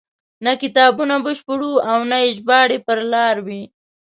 نه 0.45 0.51
کتابونه 0.61 1.15
بشپړ 1.25 1.59
وو 1.65 1.75
او 1.91 1.99
نه 2.11 2.17
یې 2.23 2.29
ژباړې 2.37 2.79
پر 2.87 2.99
لار 3.13 3.35
وې. 3.45 3.63